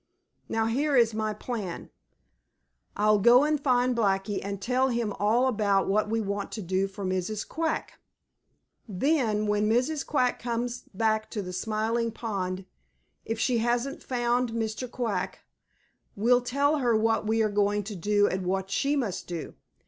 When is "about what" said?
5.45-6.09